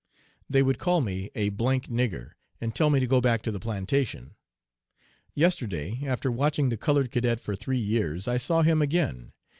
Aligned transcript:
"'They 0.49 0.63
would 0.63 0.79
call 0.79 0.99
me 0.99 1.29
a 1.35 1.51
nigger, 1.51 2.31
and 2.59 2.73
tell 2.73 2.89
me 2.89 2.99
to 2.99 3.05
go 3.05 3.21
back 3.21 3.43
to 3.43 3.51
the 3.51 3.59
plantation.' 3.59 4.33
"Yesterday, 5.35 5.99
after 6.05 6.31
watching 6.31 6.69
the 6.69 6.75
colored 6.75 7.11
cadet 7.11 7.39
for 7.39 7.55
three 7.55 7.77
years, 7.77 8.27
I 8.27 8.37
saw 8.37 8.63
him 8.63 8.81
again. 8.81 9.31